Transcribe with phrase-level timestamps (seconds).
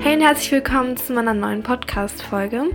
[0.00, 2.70] Hey und herzlich willkommen zu meiner neuen Podcast-Folge.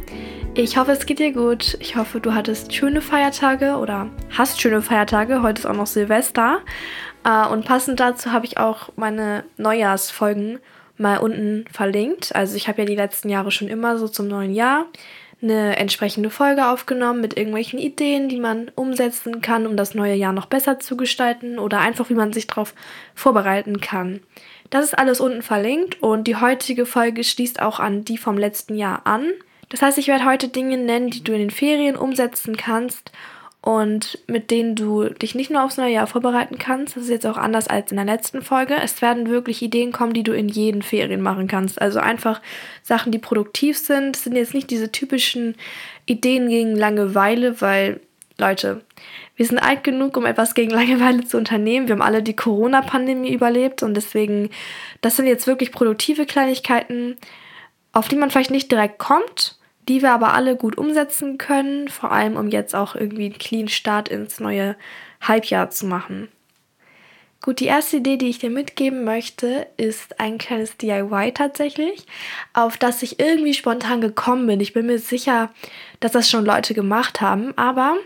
[0.55, 1.77] Ich hoffe, es geht dir gut.
[1.79, 5.41] Ich hoffe, du hattest schöne Feiertage oder hast schöne Feiertage.
[5.41, 6.59] Heute ist auch noch Silvester.
[7.23, 10.59] Äh, und passend dazu habe ich auch meine Neujahrsfolgen
[10.97, 12.35] mal unten verlinkt.
[12.35, 14.85] Also ich habe ja die letzten Jahre schon immer so zum neuen Jahr
[15.43, 20.33] eine entsprechende Folge aufgenommen mit irgendwelchen Ideen, die man umsetzen kann, um das neue Jahr
[20.33, 22.73] noch besser zu gestalten oder einfach wie man sich darauf
[23.13, 24.21] vorbereiten kann.
[24.69, 28.75] Das ist alles unten verlinkt und die heutige Folge schließt auch an die vom letzten
[28.75, 29.27] Jahr an.
[29.69, 33.11] Das heißt, ich werde heute Dinge nennen, die du in den Ferien umsetzen kannst
[33.63, 36.97] und mit denen du dich nicht nur aufs neue Jahr vorbereiten kannst.
[36.97, 38.75] Das ist jetzt auch anders als in der letzten Folge.
[38.75, 41.81] Es werden wirklich Ideen kommen, die du in jeden Ferien machen kannst.
[41.81, 42.41] Also einfach
[42.81, 44.17] Sachen, die produktiv sind.
[44.17, 45.55] Es sind jetzt nicht diese typischen
[46.05, 48.01] Ideen gegen Langeweile, weil,
[48.37, 48.81] Leute,
[49.37, 51.87] wir sind alt genug, um etwas gegen Langeweile zu unternehmen.
[51.87, 54.49] Wir haben alle die Corona-Pandemie überlebt und deswegen,
[54.99, 57.15] das sind jetzt wirklich produktive Kleinigkeiten,
[57.93, 62.11] auf die man vielleicht nicht direkt kommt, die wir aber alle gut umsetzen können, vor
[62.11, 64.75] allem um jetzt auch irgendwie einen clean Start ins neue
[65.21, 66.29] Halbjahr zu machen.
[67.41, 72.05] Gut, die erste Idee, die ich dir mitgeben möchte, ist ein kleines DIY tatsächlich,
[72.53, 74.61] auf das ich irgendwie spontan gekommen bin.
[74.61, 75.51] Ich bin mir sicher,
[75.99, 77.97] dass das schon Leute gemacht haben, aber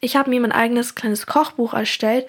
[0.00, 2.26] ich habe mir mein eigenes kleines Kochbuch erstellt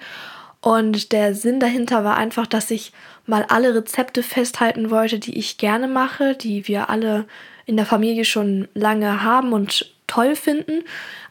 [0.60, 2.92] und der Sinn dahinter war einfach, dass ich
[3.24, 7.26] mal alle Rezepte festhalten wollte, die ich gerne mache, die wir alle
[7.68, 10.84] in der Familie schon lange haben und toll finden.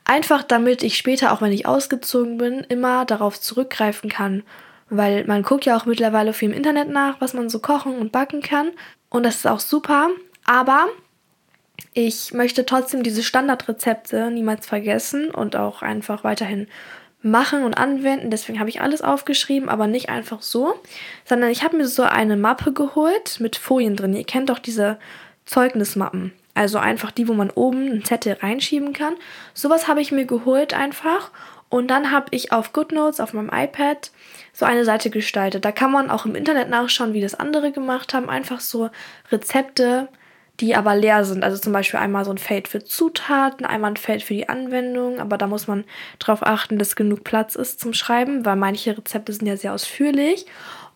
[0.05, 4.43] Einfach damit ich später, auch wenn ich ausgezogen bin, immer darauf zurückgreifen kann.
[4.89, 8.11] Weil man guckt ja auch mittlerweile viel im Internet nach, was man so kochen und
[8.11, 8.69] backen kann.
[9.09, 10.09] Und das ist auch super.
[10.45, 10.85] Aber
[11.93, 16.67] ich möchte trotzdem diese Standardrezepte niemals vergessen und auch einfach weiterhin
[17.23, 18.29] machen und anwenden.
[18.29, 20.75] Deswegen habe ich alles aufgeschrieben, aber nicht einfach so,
[21.25, 24.13] sondern ich habe mir so eine Mappe geholt mit Folien drin.
[24.13, 24.99] Ihr kennt doch diese
[25.47, 26.33] Zeugnismappen.
[26.53, 29.15] Also einfach die, wo man oben einen Zettel reinschieben kann.
[29.53, 31.31] Sowas habe ich mir geholt einfach.
[31.69, 34.11] Und dann habe ich auf GoodNotes auf meinem iPad
[34.53, 35.65] so eine Seite gestaltet.
[35.65, 38.29] Da kann man auch im Internet nachschauen, wie das andere gemacht haben.
[38.29, 38.89] Einfach so
[39.31, 40.07] Rezepte,
[40.59, 41.43] die aber leer sind.
[41.43, 45.19] Also zum Beispiel einmal so ein Feld für Zutaten, einmal ein Feld für die Anwendung.
[45.19, 45.83] Aber da muss man
[46.19, 50.45] darauf achten, dass genug Platz ist zum Schreiben, weil manche Rezepte sind ja sehr ausführlich.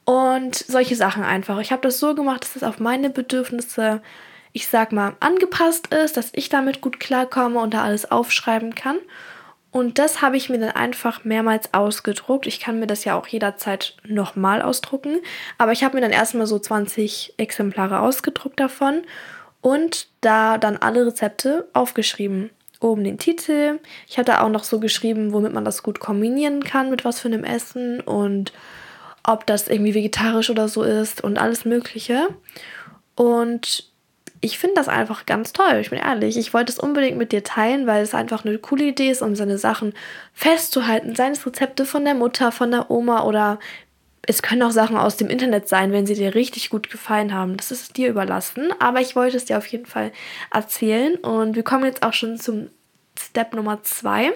[0.06, 1.60] Und solche Sachen einfach.
[1.60, 4.02] Ich habe das so gemacht, dass es auf meine Bedürfnisse
[4.54, 8.98] ich sag mal, angepasst ist, dass ich damit gut klarkomme und da alles aufschreiben kann.
[9.72, 12.46] Und das habe ich mir dann einfach mehrmals ausgedruckt.
[12.46, 15.20] Ich kann mir das ja auch jederzeit nochmal ausdrucken.
[15.58, 19.04] Aber ich habe mir dann erstmal so 20 Exemplare ausgedruckt davon
[19.62, 22.50] und da dann alle Rezepte aufgeschrieben.
[22.82, 23.80] Oben den Titel.
[24.10, 27.28] Ich hatte auch noch so geschrieben, womit man das gut kombinieren kann, mit was für
[27.30, 28.52] einem Essen und
[29.24, 32.28] ob das irgendwie vegetarisch oder so ist und alles Mögliche.
[33.16, 33.91] Und
[34.42, 36.36] ich finde das einfach ganz toll, ich bin ehrlich.
[36.36, 39.36] Ich wollte es unbedingt mit dir teilen, weil es einfach eine coole Idee ist, um
[39.36, 39.94] seine Sachen
[40.34, 41.16] festzuhalten.
[41.16, 43.60] Seien es Rezepte von der Mutter, von der Oma oder
[44.24, 47.58] es können auch Sachen aus dem Internet sein, wenn sie dir richtig gut gefallen haben.
[47.58, 48.72] Das ist dir überlassen.
[48.80, 50.12] Aber ich wollte es dir auf jeden Fall
[50.52, 51.16] erzählen.
[51.16, 52.70] Und wir kommen jetzt auch schon zum
[53.18, 54.32] Step Nummer zwei.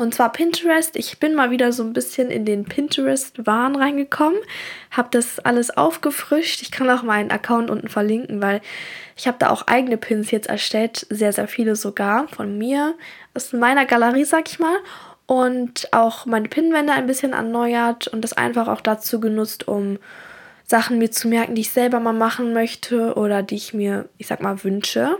[0.00, 0.96] Und zwar Pinterest.
[0.96, 4.38] Ich bin mal wieder so ein bisschen in den Pinterest-Wahn reingekommen.
[4.90, 6.62] Habe das alles aufgefrischt.
[6.62, 8.62] Ich kann auch meinen Account unten verlinken, weil
[9.14, 11.06] ich habe da auch eigene Pins jetzt erstellt.
[11.10, 12.94] Sehr, sehr viele sogar von mir.
[13.34, 14.74] Aus meiner Galerie, sag ich mal.
[15.26, 19.98] Und auch meine Pinwände ein bisschen erneuert und das einfach auch dazu genutzt, um
[20.64, 24.28] Sachen mir zu merken, die ich selber mal machen möchte oder die ich mir, ich
[24.28, 25.18] sag mal, wünsche.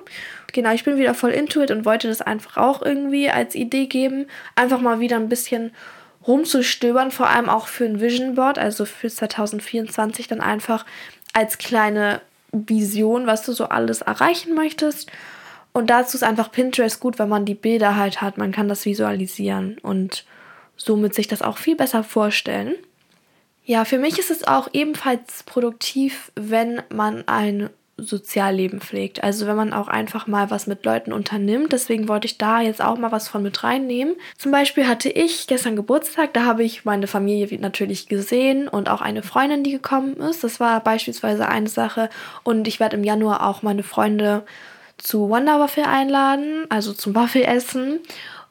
[0.52, 3.86] Genau, ich bin wieder voll into it und wollte das einfach auch irgendwie als Idee
[3.86, 4.26] geben.
[4.54, 5.72] Einfach mal wieder ein bisschen
[6.26, 10.84] rumzustöbern, vor allem auch für ein Vision Board, also für 2024 dann einfach
[11.32, 12.20] als kleine
[12.52, 15.10] Vision, was du so alles erreichen möchtest.
[15.72, 18.38] Und dazu ist einfach Pinterest gut, wenn man die Bilder halt hat.
[18.38, 20.24] Man kann das visualisieren und
[20.76, 22.74] somit sich das auch viel besser vorstellen.
[23.64, 27.70] Ja, für mich ist es auch ebenfalls produktiv, wenn man ein
[28.02, 29.22] Sozialleben pflegt.
[29.22, 31.72] Also wenn man auch einfach mal was mit Leuten unternimmt.
[31.72, 34.16] Deswegen wollte ich da jetzt auch mal was von mit reinnehmen.
[34.38, 39.00] Zum Beispiel hatte ich gestern Geburtstag, da habe ich meine Familie natürlich gesehen und auch
[39.00, 40.44] eine Freundin, die gekommen ist.
[40.44, 42.10] Das war beispielsweise eine Sache.
[42.42, 44.44] Und ich werde im Januar auch meine Freunde
[44.98, 48.00] zu Wonder Waffle einladen, also zum Waffelessen.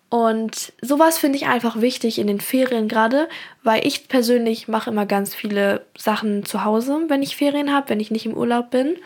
[0.09, 3.29] Und sowas finde ich einfach wichtig in den Ferien gerade,
[3.63, 7.99] weil ich persönlich mache immer ganz viele Sachen zu Hause, wenn ich Ferien habe, wenn
[7.99, 8.97] ich nicht im Urlaub bin.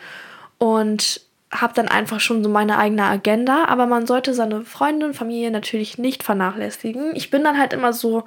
[0.58, 1.20] Und
[1.50, 3.66] habe dann einfach schon so meine eigene Agenda.
[3.66, 7.14] Aber man sollte seine Freunde und Familie natürlich nicht vernachlässigen.
[7.14, 8.24] Ich bin dann halt immer so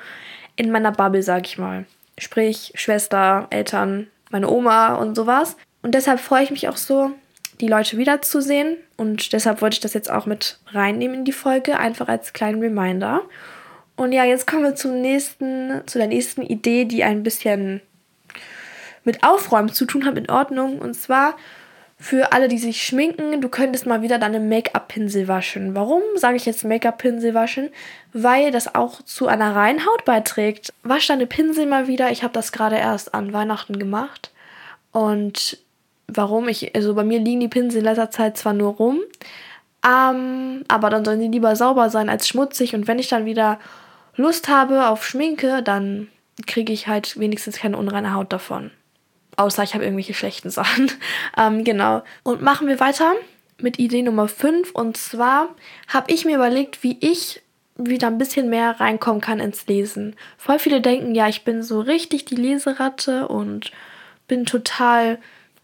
[0.56, 1.86] in meiner Bubble, sag ich mal.
[2.18, 5.58] Sprich, Schwester, Eltern, meine Oma und sowas.
[5.82, 7.12] Und deshalb freue ich mich auch so,
[7.60, 8.78] die Leute wiederzusehen.
[8.96, 12.62] Und deshalb wollte ich das jetzt auch mit reinnehmen in die Folge, einfach als kleinen
[12.62, 13.22] Reminder.
[13.96, 17.82] Und ja, jetzt kommen wir zum nächsten, zu der nächsten Idee, die ein bisschen
[19.04, 20.80] mit Aufräumen zu tun hat, in Ordnung.
[20.80, 21.36] Und zwar
[22.00, 25.74] für alle, die sich schminken, du könntest mal wieder deine Make-up-Pinsel waschen.
[25.74, 27.70] Warum sage ich jetzt Make-up-Pinsel waschen?
[28.14, 30.74] Weil das auch zu einer reinen Haut beiträgt.
[30.84, 32.12] Wasch deine Pinsel mal wieder.
[32.12, 34.32] Ich habe das gerade erst an Weihnachten gemacht.
[34.92, 35.58] Und
[36.08, 36.48] warum?
[36.48, 39.00] Ich, also bei mir liegen die Pinsel in letzter Zeit zwar nur rum,
[39.86, 42.76] ähm, aber dann sollen sie lieber sauber sein als schmutzig.
[42.76, 43.60] Und wenn ich dann wieder
[44.16, 46.10] Lust habe auf Schminke, dann
[46.46, 48.72] kriege ich halt wenigstens keine unreine Haut davon.
[49.38, 50.92] Außer ich habe irgendwelche schlechten Sachen.
[51.38, 52.04] ähm, genau.
[52.24, 53.14] Und machen wir weiter
[53.60, 54.72] mit Idee Nummer 5.
[54.72, 55.56] Und zwar
[55.88, 57.42] habe ich mir überlegt, wie ich
[57.78, 60.16] wieder ein bisschen mehr reinkommen kann ins Lesen.
[60.38, 63.72] Voll viele denken, ja, ich bin so richtig die Leseratte und
[64.28, 65.20] bin total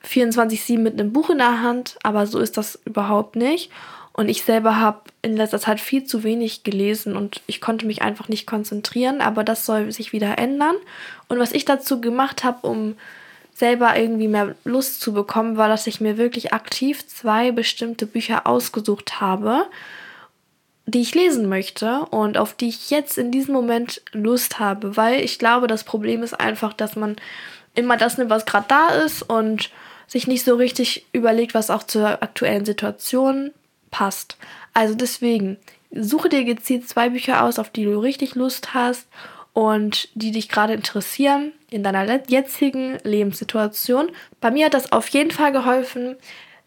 [0.05, 3.71] 24-7 mit einem Buch in der Hand, aber so ist das überhaupt nicht.
[4.15, 8.03] Und ich selber habe in letzter Zeit viel zu wenig gelesen und ich konnte mich
[8.03, 10.75] einfach nicht konzentrieren, aber das soll sich wieder ändern.
[11.29, 12.95] Und was ich dazu gemacht habe, um
[13.55, 18.47] selber irgendwie mehr Lust zu bekommen, war, dass ich mir wirklich aktiv zwei bestimmte Bücher
[18.47, 19.67] ausgesucht habe,
[20.85, 25.21] die ich lesen möchte und auf die ich jetzt in diesem Moment Lust habe, weil
[25.21, 27.15] ich glaube, das Problem ist einfach, dass man
[27.75, 29.69] immer das nimmt, was gerade da ist und
[30.07, 33.51] sich nicht so richtig überlegt, was auch zur aktuellen Situation
[33.91, 34.37] passt.
[34.73, 35.57] Also deswegen,
[35.91, 39.07] suche dir gezielt zwei Bücher aus, auf die du richtig Lust hast
[39.53, 44.09] und die dich gerade interessieren in deiner jetzigen Lebenssituation.
[44.41, 46.15] Bei mir hat das auf jeden Fall geholfen,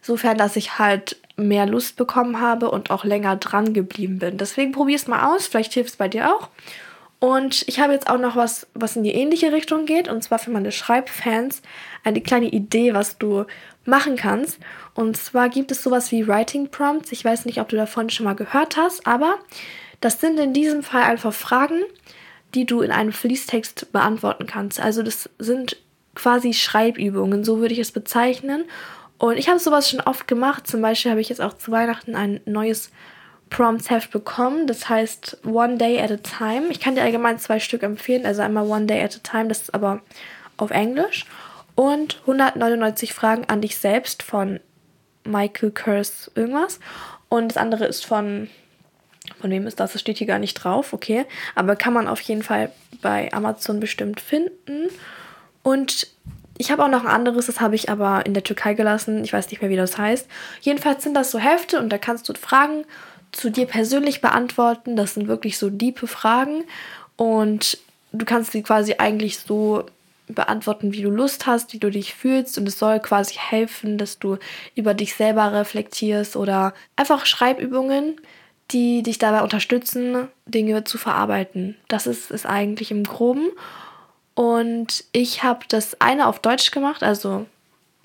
[0.01, 4.37] sofern dass ich halt mehr Lust bekommen habe und auch länger dran geblieben bin.
[4.37, 6.49] Deswegen probier es mal aus, vielleicht hilft es bei dir auch.
[7.19, 10.37] Und ich habe jetzt auch noch was, was in die ähnliche Richtung geht, und zwar
[10.37, 11.63] für meine Schreibfans
[12.03, 13.45] eine kleine Idee, was du
[13.85, 14.59] machen kannst.
[14.93, 17.11] Und zwar gibt es sowas wie Writing Prompts.
[17.11, 19.39] Ich weiß nicht, ob du davon schon mal gehört hast, aber
[19.99, 21.81] das sind in diesem Fall einfach Fragen,
[22.53, 24.79] die du in einem Fließtext beantworten kannst.
[24.79, 25.77] Also das sind
[26.15, 28.65] quasi Schreibübungen, so würde ich es bezeichnen.
[29.17, 30.67] Und ich habe sowas schon oft gemacht.
[30.67, 32.91] Zum Beispiel habe ich jetzt auch zu Weihnachten ein neues
[33.49, 34.67] Prompts-Heft bekommen.
[34.67, 36.67] Das heißt One Day at a Time.
[36.69, 38.25] Ich kann dir allgemein zwei Stück empfehlen.
[38.25, 40.01] Also einmal One Day at a Time, das ist aber
[40.57, 41.25] auf Englisch.
[41.75, 44.59] Und 199 Fragen an dich selbst von
[45.23, 46.79] Michael Kurs irgendwas.
[47.29, 48.49] Und das andere ist von
[49.39, 49.93] von wem ist das?
[49.93, 51.25] Das steht hier gar nicht drauf, okay.
[51.55, 52.71] Aber kann man auf jeden Fall
[53.01, 54.89] bei Amazon bestimmt finden.
[55.63, 56.07] Und
[56.57, 59.23] ich habe auch noch ein anderes, das habe ich aber in der Türkei gelassen.
[59.23, 60.27] Ich weiß nicht mehr, wie das heißt.
[60.61, 62.85] Jedenfalls sind das so Hefte und da kannst du Fragen
[63.31, 64.95] zu dir persönlich beantworten.
[64.95, 66.63] Das sind wirklich so diepe Fragen.
[67.15, 67.77] Und
[68.11, 69.85] du kannst sie quasi eigentlich so
[70.27, 72.57] beantworten, wie du Lust hast, wie du dich fühlst.
[72.57, 74.37] Und es soll quasi helfen, dass du
[74.75, 78.19] über dich selber reflektierst oder einfach Schreibübungen
[78.71, 81.75] die dich dabei unterstützen, Dinge zu verarbeiten.
[81.87, 83.49] Das ist es eigentlich im Groben.
[84.35, 87.45] Und ich habe das eine auf Deutsch gemacht, also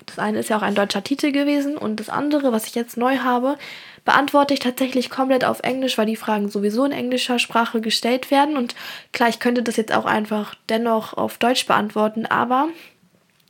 [0.05, 2.97] das eine ist ja auch ein deutscher Titel gewesen und das andere, was ich jetzt
[2.97, 3.57] neu habe,
[4.05, 8.57] beantworte ich tatsächlich komplett auf Englisch, weil die Fragen sowieso in englischer Sprache gestellt werden.
[8.57, 8.75] Und
[9.11, 12.67] klar, ich könnte das jetzt auch einfach dennoch auf Deutsch beantworten, aber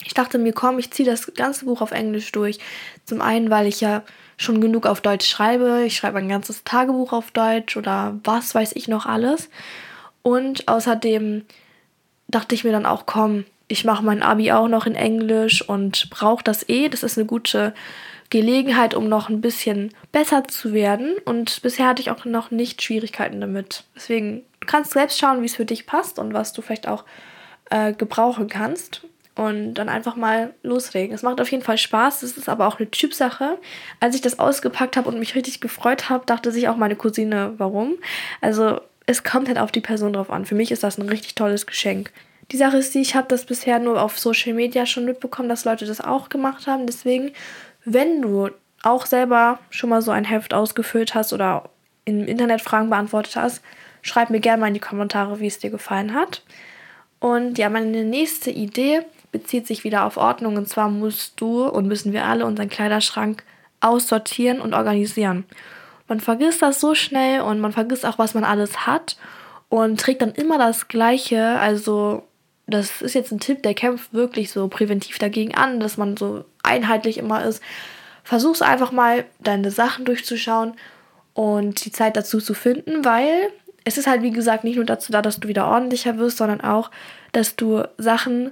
[0.06, 2.60] ich dachte mir, komm, ich ziehe das ganze Buch auf Englisch durch.
[3.06, 4.04] Zum einen, weil ich ja
[4.38, 5.84] schon genug auf Deutsch schreibe.
[5.86, 9.50] Ich schreibe ein ganzes Tagebuch auf Deutsch oder was weiß ich noch alles.
[10.22, 11.46] Und außerdem
[12.28, 16.10] dachte ich mir dann auch, komm, ich mache mein Abi auch noch in Englisch und
[16.10, 16.90] brauche das eh.
[16.90, 17.74] Das ist eine gute
[18.30, 21.16] Gelegenheit, um noch ein bisschen besser zu werden.
[21.26, 23.84] Und bisher hatte ich auch noch nicht Schwierigkeiten damit.
[23.96, 27.06] Deswegen du kannst selbst schauen, wie es für dich passt und was du vielleicht auch
[27.70, 29.04] äh, gebrauchen kannst
[29.36, 31.16] und dann einfach mal loslegen.
[31.16, 33.58] Es macht auf jeden Fall Spaß, es ist aber auch eine Typsache.
[34.00, 37.54] Als ich das ausgepackt habe und mich richtig gefreut habe, dachte sich auch meine Cousine,
[37.58, 37.96] warum.
[38.42, 40.46] Also es kommt halt auf die Person drauf an.
[40.46, 42.12] Für mich ist das ein richtig tolles Geschenk.
[42.52, 45.66] Die Sache ist die, ich habe das bisher nur auf Social Media schon mitbekommen, dass
[45.66, 46.86] Leute das auch gemacht haben.
[46.86, 47.32] Deswegen,
[47.86, 48.50] wenn du
[48.84, 51.70] auch selber schon mal so ein Heft ausgefüllt hast oder
[52.06, 53.64] im Internet Fragen beantwortet hast,
[54.02, 56.44] schreib mir gerne mal in die Kommentare, wie es dir gefallen hat.
[57.20, 60.56] Und ja, meine nächste Idee bezieht sich wieder auf Ordnung.
[60.56, 63.44] Und zwar musst du und müssen wir alle unseren Kleiderschrank
[63.82, 65.44] aussortieren und organisieren.
[66.08, 69.18] Man vergisst das so schnell und man vergisst auch, was man alles hat
[69.68, 71.60] und trägt dann immer das Gleiche.
[71.60, 72.24] Also
[72.68, 76.46] das ist jetzt ein Tipp, der kämpft wirklich so präventiv dagegen an, dass man so
[76.62, 77.62] einheitlich immer ist.
[78.24, 80.76] Versuch's einfach mal, deine Sachen durchzuschauen
[81.34, 83.50] und die Zeit dazu zu finden, weil
[83.84, 86.62] es ist halt, wie gesagt, nicht nur dazu da, dass du wieder ordentlicher wirst, sondern
[86.62, 86.90] auch,
[87.34, 88.52] dass du Sachen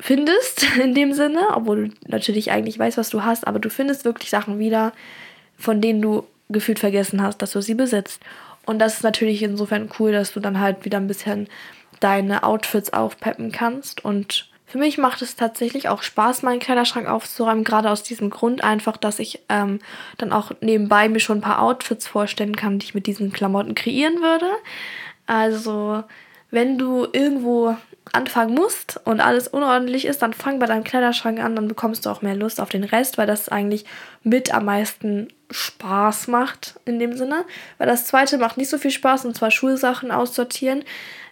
[0.00, 4.04] findest in dem Sinne, obwohl du natürlich eigentlich weißt, was du hast, aber du findest
[4.04, 4.92] wirklich Sachen wieder,
[5.58, 8.20] von denen du gefühlt vergessen hast, dass du sie besitzt.
[8.66, 11.48] Und das ist natürlich insofern cool, dass du dann halt wieder ein bisschen
[12.00, 14.04] deine Outfits aufpeppen kannst.
[14.04, 18.64] Und für mich macht es tatsächlich auch Spaß, meinen Kleiderschrank aufzuräumen, gerade aus diesem Grund
[18.64, 19.78] einfach, dass ich ähm,
[20.18, 23.74] dann auch nebenbei mir schon ein paar Outfits vorstellen kann, die ich mit diesen Klamotten
[23.74, 24.48] kreieren würde.
[25.26, 26.02] Also,
[26.50, 27.76] wenn du irgendwo
[28.16, 32.10] anfangen musst und alles unordentlich ist, dann fang bei deinem Kleiderschrank an, dann bekommst du
[32.10, 33.84] auch mehr Lust auf den Rest, weil das eigentlich
[34.22, 37.44] mit am meisten Spaß macht in dem Sinne.
[37.78, 40.84] Weil das zweite macht nicht so viel Spaß und zwar Schulsachen aussortieren,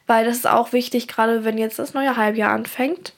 [0.07, 3.15] weil das ist auch wichtig, gerade wenn jetzt das neue Halbjahr anfängt.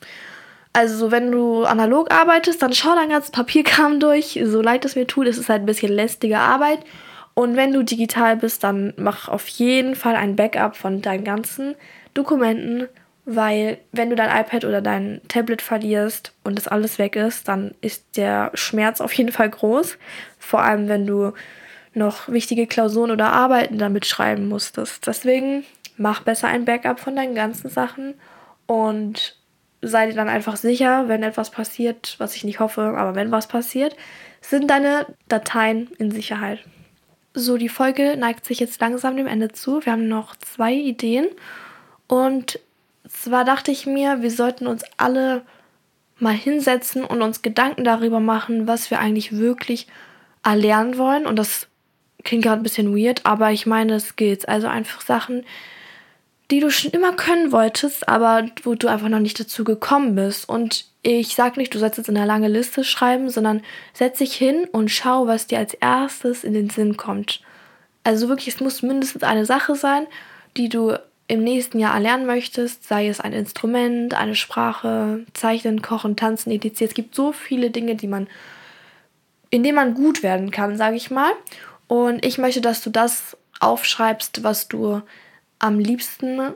[0.73, 5.07] Also wenn du analog arbeitest, dann schau dein ganzes Papierkram durch, so leid es mir
[5.07, 6.81] tut, es ist halt ein bisschen lästige Arbeit.
[7.33, 11.75] Und wenn du digital bist, dann mach auf jeden Fall ein Backup von deinen ganzen
[12.15, 12.89] Dokumenten
[13.27, 17.75] weil wenn du dein iPad oder dein Tablet verlierst und das alles weg ist, dann
[17.81, 19.99] ist der Schmerz auf jeden Fall groß.
[20.39, 21.33] Vor allem, wenn du
[21.93, 25.07] noch wichtige Klausuren oder Arbeiten damit schreiben musstest.
[25.07, 25.65] Deswegen
[25.97, 28.15] mach besser ein Backup von deinen ganzen Sachen
[28.67, 29.37] und
[29.83, 33.49] sei dir dann einfach sicher, wenn etwas passiert, was ich nicht hoffe, aber wenn was
[33.49, 33.97] passiert,
[34.41, 36.61] sind deine Dateien in Sicherheit.
[37.35, 39.85] So, die Folge neigt sich jetzt langsam dem Ende zu.
[39.85, 41.27] Wir haben noch zwei Ideen
[42.07, 42.61] und
[43.09, 45.43] zwar dachte ich mir, wir sollten uns alle
[46.19, 49.87] mal hinsetzen und uns Gedanken darüber machen, was wir eigentlich wirklich
[50.43, 51.27] erlernen wollen.
[51.27, 51.69] Und das
[52.25, 54.45] klingt gerade ein bisschen weird, aber ich meine Skills.
[54.45, 55.45] Also einfach Sachen,
[56.51, 60.49] die du schon immer können wolltest, aber wo du einfach noch nicht dazu gekommen bist.
[60.49, 64.35] Und ich sag nicht, du sollst jetzt in eine lange Liste schreiben, sondern setz dich
[64.35, 67.43] hin und schau, was dir als erstes in den Sinn kommt.
[68.05, 70.07] Also wirklich, es muss mindestens eine Sache sein,
[70.57, 70.97] die du
[71.29, 76.83] im nächsten Jahr erlernen möchtest, sei es ein Instrument, eine Sprache, Zeichnen, Kochen, Tanzen, etc.
[76.83, 78.29] Es gibt so viele Dinge, die man,
[79.51, 81.33] in denen man gut werden kann, sage ich mal.
[81.89, 85.03] Und ich möchte, dass du das aufschreibst, was du
[85.59, 86.53] am liebsten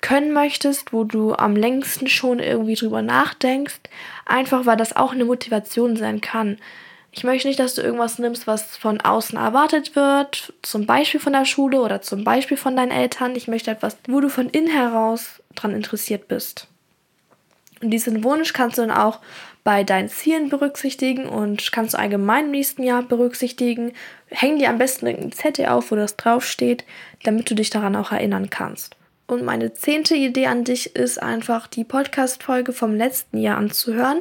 [0.00, 3.80] können möchtest, wo du am längsten schon irgendwie drüber nachdenkst,
[4.24, 6.58] einfach weil das auch eine Motivation sein kann.
[7.16, 11.32] Ich möchte nicht, dass du irgendwas nimmst, was von außen erwartet wird, zum Beispiel von
[11.32, 13.34] der Schule oder zum Beispiel von deinen Eltern.
[13.36, 16.68] Ich möchte etwas, wo du von innen heraus dran interessiert bist.
[17.80, 19.20] Und diesen Wunsch kannst du dann auch
[19.64, 23.92] bei deinen Zielen berücksichtigen und kannst du allgemein im nächsten Jahr berücksichtigen.
[24.26, 26.84] Häng dir am besten irgendein Zettel auf, wo das draufsteht,
[27.24, 28.94] damit du dich daran auch erinnern kannst.
[29.26, 34.20] Und meine zehnte Idee an dich ist einfach, die Podcast-Folge vom letzten Jahr anzuhören.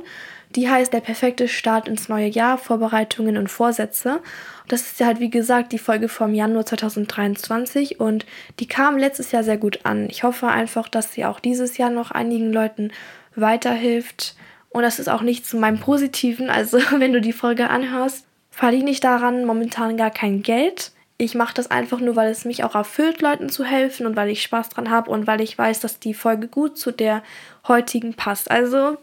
[0.56, 4.22] Die heißt Der perfekte Start ins neue Jahr, Vorbereitungen und Vorsätze.
[4.68, 8.26] das ist ja halt, wie gesagt, die Folge vom Januar 2023 und
[8.60, 10.10] die kam letztes Jahr sehr gut an.
[10.10, 12.92] Ich hoffe einfach, dass sie auch dieses Jahr noch einigen Leuten
[13.36, 14.36] weiterhilft.
[14.70, 16.50] Und das ist auch nicht zu meinem Positiven.
[16.50, 20.94] Also, wenn du die Folge anhörst, verdiene ich daran momentan gar kein Geld.
[21.18, 24.30] Ich mache das einfach nur, weil es mich auch erfüllt, Leuten zu helfen und weil
[24.30, 27.24] ich Spaß dran habe und weil ich weiß, dass die Folge gut zu der
[27.68, 28.52] heutigen passt.
[28.52, 28.98] Also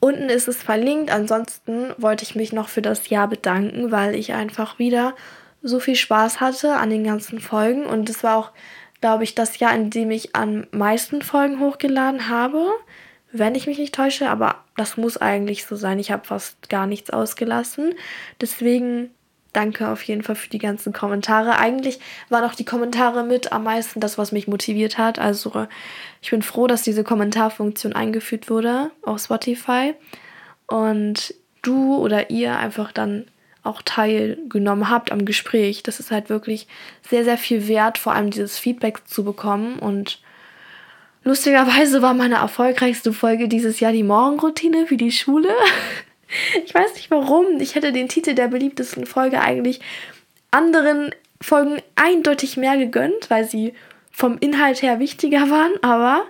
[0.00, 1.10] Unten ist es verlinkt.
[1.10, 5.14] Ansonsten wollte ich mich noch für das Jahr bedanken, weil ich einfach wieder
[5.62, 7.84] so viel Spaß hatte an den ganzen Folgen.
[7.84, 8.52] Und es war auch,
[9.00, 12.64] glaube ich, das Jahr, in dem ich am meisten Folgen hochgeladen habe.
[13.32, 15.98] Wenn ich mich nicht täusche, aber das muss eigentlich so sein.
[15.98, 17.94] Ich habe fast gar nichts ausgelassen.
[18.40, 19.10] Deswegen
[19.52, 21.58] danke auf jeden Fall für die ganzen Kommentare.
[21.58, 25.18] Eigentlich waren auch die Kommentare mit am meisten das, was mich motiviert hat.
[25.18, 25.66] Also
[26.20, 29.94] ich bin froh, dass diese Kommentarfunktion eingeführt wurde auf Spotify
[30.66, 33.26] und du oder ihr einfach dann
[33.64, 35.82] auch teilgenommen habt am Gespräch.
[35.82, 36.66] Das ist halt wirklich
[37.08, 39.78] sehr, sehr viel wert, vor allem dieses Feedback zu bekommen.
[39.78, 40.20] Und
[41.24, 45.50] lustigerweise war meine erfolgreichste Folge dieses Jahr die Morgenroutine für die Schule.
[46.64, 47.60] Ich weiß nicht warum.
[47.60, 49.80] Ich hätte den Titel der beliebtesten Folge eigentlich
[50.50, 53.74] anderen Folgen eindeutig mehr gegönnt, weil sie
[54.10, 56.24] vom Inhalt her wichtiger waren, aber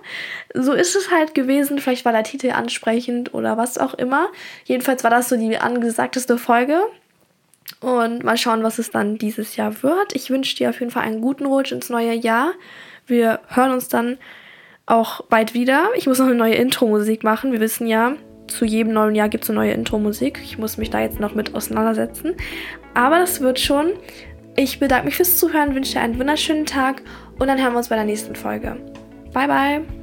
[0.53, 1.79] so ist es halt gewesen.
[1.79, 4.29] Vielleicht war der Titel ansprechend oder was auch immer.
[4.65, 6.81] Jedenfalls war das so die angesagteste Folge.
[7.81, 10.15] Und mal schauen, was es dann dieses Jahr wird.
[10.15, 12.53] Ich wünsche dir auf jeden Fall einen guten Rutsch ins neue Jahr.
[13.05, 14.17] Wir hören uns dann
[14.85, 15.89] auch bald wieder.
[15.95, 17.51] Ich muss noch eine neue Intro-Musik machen.
[17.51, 18.15] Wir wissen ja,
[18.51, 20.39] zu jedem neuen Jahr gibt es eine neue Intro-Musik.
[20.43, 22.35] Ich muss mich da jetzt noch mit auseinandersetzen.
[22.93, 23.93] Aber das wird schon.
[24.55, 27.01] Ich bedanke mich fürs Zuhören, wünsche dir einen wunderschönen Tag
[27.37, 28.77] und dann hören wir uns bei der nächsten Folge.
[29.33, 29.98] Bye, bye!